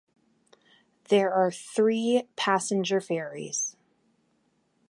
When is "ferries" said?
3.01-3.75